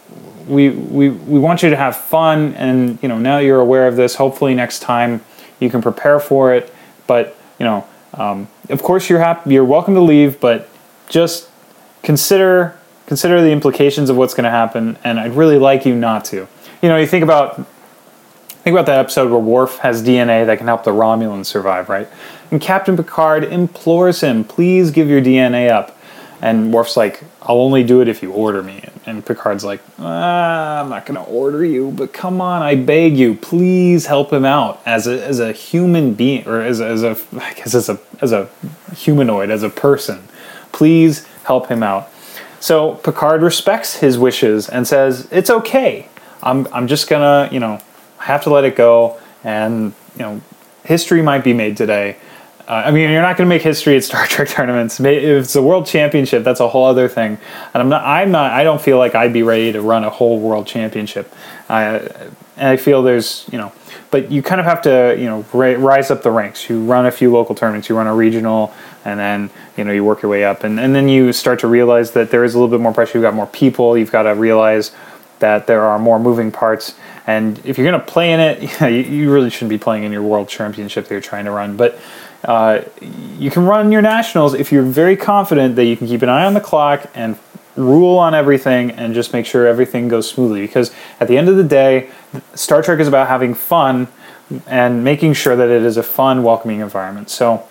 we 0.47 0.69
we 0.69 1.09
we 1.09 1.39
want 1.39 1.63
you 1.63 1.69
to 1.69 1.75
have 1.75 1.95
fun, 1.95 2.53
and 2.55 2.97
you 3.01 3.09
know 3.09 3.17
now 3.17 3.39
you're 3.39 3.59
aware 3.59 3.87
of 3.87 3.95
this. 3.95 4.15
Hopefully 4.15 4.53
next 4.53 4.79
time 4.79 5.21
you 5.59 5.69
can 5.69 5.81
prepare 5.81 6.19
for 6.19 6.53
it, 6.53 6.73
but 7.07 7.37
you 7.59 7.65
know 7.65 7.87
um, 8.13 8.47
of 8.69 8.81
course 8.83 9.09
you're 9.09 9.19
happy, 9.19 9.53
you're 9.53 9.65
welcome 9.65 9.95
to 9.95 10.01
leave, 10.01 10.39
but 10.39 10.69
just 11.07 11.49
consider 12.03 12.77
consider 13.05 13.41
the 13.41 13.51
implications 13.51 14.09
of 14.09 14.17
what's 14.17 14.33
going 14.33 14.45
to 14.45 14.49
happen, 14.49 14.97
and 15.03 15.19
I'd 15.19 15.33
really 15.33 15.57
like 15.57 15.85
you 15.85 15.95
not 15.95 16.25
to 16.25 16.47
you 16.81 16.89
know, 16.89 16.97
you 16.97 17.07
think 17.07 17.23
about 17.23 17.55
think 18.63 18.75
about 18.75 18.85
that 18.87 18.99
episode 18.99 19.31
where 19.31 19.39
Worf 19.39 19.77
has 19.79 20.03
DNA 20.03 20.45
that 20.45 20.57
can 20.57 20.67
help 20.67 20.83
the 20.83 20.91
Romulans 20.91 21.47
survive, 21.47 21.89
right? 21.89 22.07
And 22.51 22.61
Captain 22.61 22.95
Picard 22.97 23.43
implores 23.43 24.21
him, 24.21 24.43
"Please 24.43 24.91
give 24.91 25.07
your 25.07 25.21
DNA 25.21 25.69
up." 25.69 25.97
And 26.41 26.73
Worf's 26.73 26.97
like, 26.97 27.23
"I'll 27.43 27.61
only 27.61 27.83
do 27.83 28.01
it 28.01 28.07
if 28.07 28.23
you 28.23 28.31
order 28.31 28.63
me." 28.63 28.83
And 29.05 29.23
Picard's 29.23 29.63
like, 29.63 29.79
ah, 29.99 30.81
"I'm 30.81 30.89
not 30.89 31.05
going 31.05 31.23
to 31.23 31.31
order 31.31 31.63
you, 31.63 31.91
but 31.91 32.13
come 32.13 32.41
on, 32.41 32.63
I 32.63 32.75
beg 32.75 33.15
you, 33.15 33.35
please 33.35 34.07
help 34.07 34.33
him 34.33 34.43
out 34.43 34.81
as 34.85 35.05
a 35.05 35.23
as 35.23 35.39
a 35.39 35.51
human 35.51 36.13
being, 36.13 36.47
or 36.47 36.61
as 36.61 36.81
as 36.81 37.03
a 37.03 37.15
I 37.39 37.53
guess 37.53 37.75
as 37.75 37.89
a 37.89 37.99
as 38.21 38.31
a 38.31 38.49
humanoid, 38.95 39.51
as 39.51 39.61
a 39.61 39.69
person. 39.69 40.27
Please 40.71 41.27
help 41.43 41.67
him 41.67 41.83
out." 41.83 42.09
So 42.59 42.95
Picard 42.95 43.41
respects 43.43 43.97
his 43.97 44.17
wishes 44.17 44.67
and 44.67 44.87
says, 44.87 45.27
"It's 45.31 45.49
okay. 45.49 46.07
I'm 46.41 46.67
I'm 46.73 46.87
just 46.87 47.07
gonna 47.07 47.49
you 47.51 47.59
know 47.59 47.79
have 48.17 48.41
to 48.43 48.49
let 48.49 48.63
it 48.63 48.75
go, 48.75 49.19
and 49.43 49.93
you 50.17 50.23
know 50.23 50.41
history 50.83 51.21
might 51.21 51.43
be 51.43 51.53
made 51.53 51.77
today. 51.77 52.17
Uh, 52.67 52.83
I 52.85 52.91
mean, 52.91 53.09
you're 53.09 53.21
not 53.21 53.37
going 53.37 53.47
to 53.47 53.53
make 53.53 53.61
history 53.61 53.95
at 53.97 54.03
Star 54.03 54.25
Trek 54.27 54.49
tournaments. 54.49 54.99
If 54.99 55.05
it's 55.07 55.55
a 55.55 55.61
world 55.61 55.85
championship, 55.85 56.43
that's 56.43 56.59
a 56.59 56.67
whole 56.67 56.85
other 56.85 57.07
thing. 57.07 57.37
And 57.73 57.81
I'm 57.81 57.89
not. 57.89 58.03
I'm 58.03 58.31
not. 58.31 58.51
I 58.51 58.63
don't 58.63 58.81
feel 58.81 58.97
like 58.97 59.15
I'd 59.15 59.33
be 59.33 59.43
ready 59.43 59.71
to 59.71 59.81
run 59.81 60.03
a 60.03 60.09
whole 60.09 60.39
world 60.39 60.67
championship. 60.67 61.33
I, 61.69 61.99
and 62.57 62.67
I 62.67 62.77
feel 62.77 63.01
there's 63.01 63.47
you 63.51 63.57
know, 63.57 63.71
but 64.11 64.31
you 64.31 64.43
kind 64.43 64.59
of 64.61 64.67
have 64.67 64.81
to 64.83 65.15
you 65.17 65.25
know 65.25 65.45
rise 65.53 66.11
up 66.11 66.23
the 66.23 66.31
ranks. 66.31 66.69
You 66.69 66.83
run 66.83 67.05
a 67.05 67.11
few 67.11 67.31
local 67.31 67.55
tournaments. 67.55 67.89
You 67.89 67.97
run 67.97 68.07
a 68.07 68.15
regional, 68.15 68.73
and 69.05 69.19
then 69.19 69.49
you 69.77 69.83
know 69.83 69.91
you 69.91 70.03
work 70.03 70.21
your 70.21 70.31
way 70.31 70.43
up, 70.43 70.63
and 70.63 70.79
and 70.79 70.93
then 70.93 71.07
you 71.07 71.33
start 71.33 71.59
to 71.59 71.67
realize 71.67 72.11
that 72.11 72.31
there 72.31 72.43
is 72.43 72.53
a 72.53 72.59
little 72.59 72.75
bit 72.75 72.81
more 72.81 72.93
pressure. 72.93 73.17
You've 73.17 73.23
got 73.23 73.33
more 73.33 73.47
people. 73.47 73.97
You've 73.97 74.11
got 74.11 74.23
to 74.23 74.35
realize 74.35 74.91
that 75.41 75.67
there 75.67 75.81
are 75.81 75.99
more 75.99 76.19
moving 76.19 76.51
parts. 76.51 76.95
And 77.27 77.59
if 77.65 77.77
you're 77.77 77.89
going 77.89 77.99
to 77.99 78.05
play 78.05 78.31
in 78.31 78.39
it, 78.39 78.81
you, 78.81 78.87
you, 78.87 79.31
really 79.31 79.49
shouldn't 79.49 79.69
be 79.69 79.77
playing 79.77 80.03
in 80.03 80.11
your 80.11 80.23
world 80.23 80.47
championship 80.47 81.05
that 81.07 81.13
you're 81.13 81.21
trying 81.21 81.45
to 81.45 81.51
run. 81.51 81.75
But 81.75 81.99
uh, 82.43 82.81
you 83.37 83.51
can 83.51 83.65
run 83.65 83.91
your 83.91 84.01
nationals 84.01 84.53
if 84.53 84.71
you're 84.71 84.83
very 84.83 85.15
confident 85.15 85.75
that 85.75 85.85
you 85.85 85.95
can 85.95 86.07
keep 86.07 86.21
an 86.21 86.29
eye 86.29 86.45
on 86.45 86.53
the 86.53 86.61
clock 86.61 87.09
and 87.13 87.37
rule 87.75 88.17
on 88.17 88.33
everything 88.33 88.91
and 88.91 89.13
just 89.13 89.33
make 89.33 89.45
sure 89.45 89.67
everything 89.67 90.07
goes 90.07 90.29
smoothly. 90.29 90.61
Because 90.61 90.91
at 91.19 91.27
the 91.27 91.37
end 91.37 91.49
of 91.49 91.57
the 91.57 91.63
day, 91.63 92.09
Star 92.53 92.81
Trek 92.81 92.99
is 92.99 93.07
about 93.07 93.27
having 93.27 93.53
fun 93.53 94.07
and 94.67 95.03
making 95.03 95.33
sure 95.33 95.55
that 95.55 95.69
it 95.69 95.83
is 95.83 95.97
a 95.97 96.03
fun, 96.03 96.43
welcoming 96.43 96.79
environment. 96.79 97.29
So 97.29 97.67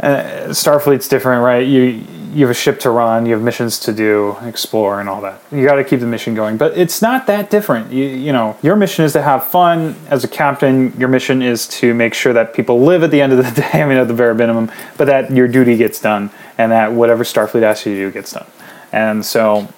uh, 0.00 0.48
Starfleet's 0.48 1.08
different, 1.08 1.42
right? 1.42 1.66
You 1.66 2.04
you 2.32 2.46
have 2.46 2.50
a 2.50 2.58
ship 2.58 2.80
to 2.80 2.90
run, 2.90 3.26
you 3.26 3.32
have 3.34 3.42
missions 3.42 3.78
to 3.80 3.92
do, 3.92 4.36
explore, 4.42 5.00
and 5.00 5.08
all 5.08 5.20
that. 5.20 5.40
You 5.50 5.64
got 5.66 5.74
to 5.74 5.84
keep 5.84 6.00
the 6.00 6.06
mission 6.06 6.34
going, 6.34 6.56
but 6.56 6.76
it's 6.76 7.02
not 7.02 7.26
that 7.26 7.50
different. 7.50 7.92
You, 7.92 8.04
you 8.04 8.32
know, 8.32 8.56
your 8.62 8.74
mission 8.74 9.04
is 9.04 9.12
to 9.12 9.22
have 9.22 9.46
fun 9.46 9.96
as 10.08 10.24
a 10.24 10.28
captain. 10.28 10.94
Your 10.98 11.08
mission 11.08 11.42
is 11.42 11.68
to 11.68 11.92
make 11.92 12.14
sure 12.14 12.32
that 12.32 12.54
people 12.54 12.80
live 12.80 13.02
at 13.02 13.10
the 13.10 13.20
end 13.20 13.32
of 13.32 13.38
the 13.38 13.60
day. 13.60 13.82
I 13.82 13.86
mean, 13.86 13.98
at 13.98 14.08
the 14.08 14.14
bare 14.14 14.34
minimum, 14.34 14.72
but 14.96 15.06
that 15.06 15.30
your 15.30 15.46
duty 15.46 15.76
gets 15.76 16.00
done 16.00 16.30
and 16.56 16.72
that 16.72 16.92
whatever 16.92 17.22
Starfleet 17.22 17.62
asks 17.62 17.84
you 17.86 17.94
to 17.94 18.00
do 18.06 18.10
gets 18.10 18.32
done. 18.32 18.46
And 18.92 19.24
so, 19.24 19.68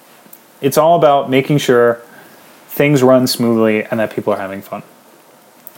it's 0.61 0.77
all 0.77 0.97
about 0.97 1.29
making 1.29 1.57
sure 1.57 2.01
things 2.69 3.03
run 3.03 3.27
smoothly 3.27 3.83
and 3.83 3.99
that 3.99 4.13
people 4.13 4.33
are 4.33 4.39
having 4.39 4.61
fun. 4.61 4.81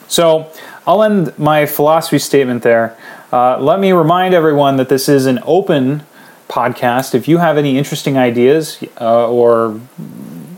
So, 0.08 0.52
I'll 0.86 1.04
end 1.04 1.38
my 1.40 1.66
philosophy 1.66 2.20
statement 2.20 2.62
there. 2.62 2.96
Uh, 3.34 3.60
let 3.60 3.80
me 3.80 3.92
remind 3.92 4.34
everyone 4.34 4.78
that 4.78 4.90
this 4.90 5.10
is 5.10 5.26
an 5.26 5.40
open 5.44 6.06
podcast. 6.48 7.14
If 7.14 7.28
you 7.28 7.38
have 7.38 7.58
any 7.58 7.78
interesting 7.78 8.18
ideas 8.18 8.84
uh, 9.00 9.30
or 9.30 9.80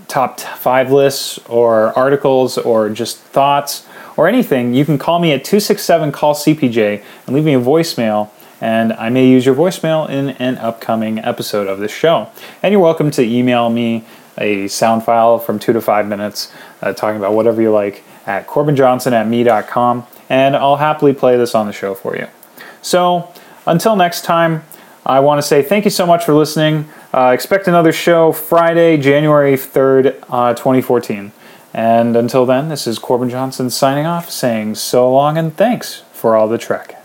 top 0.08 0.40
five 0.40 0.92
lists 0.92 1.38
or 1.48 1.98
articles 1.98 2.58
or 2.58 2.90
just 2.90 3.18
thoughts 3.18 3.88
or 4.18 4.28
anything, 4.28 4.74
you 4.74 4.86
can 4.86 4.98
call 4.98 5.20
me 5.20 5.32
at 5.32 5.44
267 5.44 6.12
call 6.12 6.34
CPJ 6.34 7.04
and 7.26 7.36
leave 7.36 7.46
me 7.46 7.54
a 7.54 7.60
voicemail. 7.60 8.30
And 8.62 8.92
I 8.94 9.10
may 9.10 9.28
use 9.28 9.46
your 9.46 9.56
voicemail 9.56 10.10
in 10.10 10.30
an 10.32 10.58
upcoming 10.58 11.20
episode 11.20 11.68
of 11.68 11.80
this 11.80 11.94
show. 11.94 12.30
And 12.62 12.74
you're 12.74 12.82
welcome 12.82 13.10
to 13.12 13.24
email 13.24 13.70
me 13.70 14.04
a 14.38 14.68
sound 14.68 15.04
file 15.04 15.40
from 15.40 15.60
two 15.60 15.74
to 15.74 15.82
five 15.82 16.08
minutes 16.08 16.52
uh, 16.82 16.94
talking 16.94 17.18
about 17.18 17.34
whatever 17.34 17.62
you 17.62 17.72
like 17.72 18.04
at 18.26 18.48
corbinjohnson 18.48 19.12
at 19.12 19.28
me.com. 19.28 20.06
And 20.28 20.56
I'll 20.56 20.78
happily 20.78 21.14
play 21.14 21.38
this 21.38 21.56
on 21.56 21.68
the 21.68 21.74
show 21.74 21.96
for 21.96 22.16
you. 22.16 22.28
So 22.82 23.32
until 23.66 23.96
next 23.96 24.24
time, 24.24 24.64
I 25.10 25.22
want 25.22 25.40
to 25.40 25.42
say 25.42 25.64
thank 25.64 25.86
you 25.86 25.92
so 25.92 26.06
much 26.06 26.24
for 26.24 26.36
listening. 26.36 26.88
Uh, 27.12 27.32
expect 27.34 27.68
another 27.68 27.92
show 27.92 28.32
Friday, 28.32 28.96
January 28.96 29.56
3rd, 29.56 30.24
uh, 30.30 30.54
2014. 30.54 31.32
And 31.74 32.16
until 32.16 32.46
then, 32.46 32.70
this 32.70 32.86
is 32.86 33.00
Corbin 33.00 33.28
Johnson 33.28 33.72
signing 33.72 34.06
off, 34.06 34.30
saying 34.30 34.76
so 34.76 35.12
long 35.12 35.36
and 35.36 35.58
thanks 35.58 36.04
for 36.12 36.36
all 36.36 36.48
the 36.48 36.60
Trek. 36.60 36.99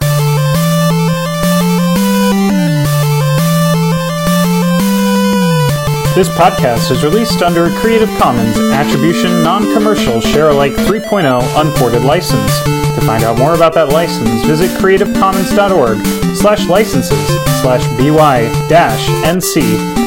This 6.14 6.28
podcast 6.28 6.92
is 6.92 7.02
released 7.02 7.42
under 7.42 7.64
a 7.64 7.70
Creative 7.80 8.08
Commons 8.20 8.56
Attribution 8.56 9.42
Non-Commercial 9.42 10.20
Share-alike 10.20 10.74
3.0 10.74 11.60
Unported 11.60 12.02
license. 12.02 12.56
To 12.62 13.00
find 13.04 13.24
out 13.24 13.36
more 13.36 13.56
about 13.56 13.74
that 13.74 13.88
license, 13.88 14.44
visit 14.44 14.70
creativecommons.org 14.80 16.36
slash 16.36 16.68
licenses 16.68 17.26
slash 17.60 17.84
by 17.98 18.42
dash 18.68 19.08
nc 19.24 19.54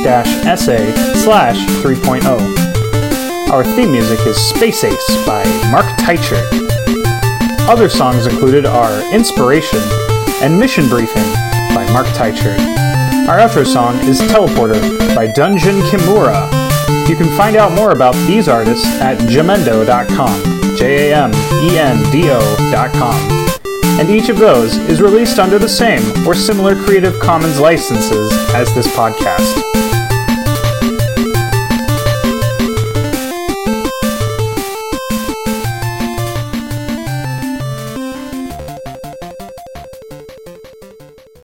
dash 0.01 0.29
sa 0.57 0.77
slash 1.13 1.57
3.0. 1.83 3.51
Our 3.51 3.65
theme 3.65 3.91
music 3.91 4.25
is 4.25 4.37
Space 4.37 4.85
Ace 4.85 5.25
by 5.25 5.43
Mark 5.69 5.87
Teichert. 5.99 6.47
Other 7.67 7.89
songs 7.89 8.27
included 8.27 8.65
are 8.65 9.13
Inspiration 9.13 9.81
and 10.41 10.57
Mission 10.57 10.87
Briefing 10.87 11.33
by 11.75 11.85
Mark 11.91 12.07
Teichert. 12.07 12.87
Our 13.27 13.39
outro 13.39 13.67
song 13.67 14.00
is 14.07 14.22
Teleporter 14.22 14.79
by 15.13 15.27
Dungeon 15.27 15.81
Kimura. 15.81 16.50
You 17.10 17.15
can 17.17 17.27
find 17.36 17.57
out 17.57 17.74
more 17.74 17.91
about 17.91 18.15
these 18.25 18.48
artists 18.48 18.86
at 19.01 19.17
jamendo.com, 19.17 20.77
J 20.77 21.12
A 21.12 21.15
M 21.17 21.34
E 21.62 21.77
N 21.77 22.10
D 22.10 22.29
O.com. 22.31 23.60
And 24.00 24.10
each 24.10 24.29
of 24.29 24.38
those 24.38 24.77
is 24.77 25.01
released 25.01 25.39
under 25.39 25.60
the 25.60 25.67
same 25.67 26.25
or 26.25 26.34
similar 26.34 26.81
Creative 26.86 27.19
Commons 27.19 27.60
licenses 27.60 28.31
as 28.53 28.74
this 28.74 28.88
podcast. 28.88 29.87